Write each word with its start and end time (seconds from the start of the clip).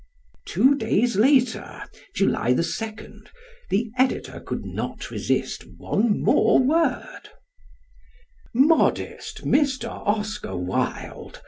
Two 0.47 0.73
days 0.73 1.15
later 1.15 1.83
(July 2.15 2.53
2nd) 2.55 3.27
the 3.69 3.91
Editor 3.99 4.39
could 4.39 4.65
not 4.65 5.11
resist 5.11 5.63
one 5.77 6.23
more 6.23 6.57
word: 6.57 7.29
Modest 8.51 9.45
Mr. 9.45 9.89
Oscar 10.07 10.57
Wilde. 10.57 11.39